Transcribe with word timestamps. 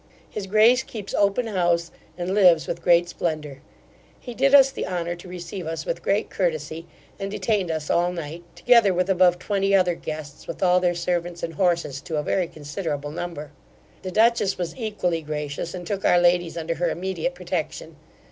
His 0.27 0.47
grace 0.47 0.81
keeps 0.81 1.13
open 1.13 1.45
house, 1.45 1.91
and 2.17 2.33
lives 2.33 2.65
with 2.65 2.81
great 2.81 3.07
splendour 3.07 3.61
He 4.19 4.33
did 4.33 4.55
us 4.55 4.71
the 4.71 4.87
honour 4.87 5.15
to 5.17 5.27
receive 5.27 5.67
us 5.67 5.85
with 5.85 6.01
great 6.01 6.31
courtesy, 6.31 6.87
and 7.19 7.29
detain'd 7.29 7.69
us 7.69 7.87
all 7.87 8.11
night, 8.11 8.41
together 8.55 8.95
with 8.95 9.11
above 9.11 9.37
twenty 9.37 9.75
other 9.75 9.93
guests, 9.93 10.47
with 10.47 10.63
all 10.63 10.79
their 10.79 10.95
servants 10.95 11.43
and 11.43 11.53
horses 11.53 12.01
to 12.01 12.17
a 12.17 12.23
very 12.23 12.47
considerable 12.47 13.11
number 13.11 13.51
The 14.01 14.09
dutchess 14.09 14.57
was 14.57 14.75
equally 14.75 15.21
gracious, 15.21 15.75
and 15.75 15.85
took 15.85 16.03
our 16.03 16.17
ladies 16.19 16.57
under 16.57 16.73
her 16.73 16.89
immediate 16.89 17.35
protection. 17.35 17.95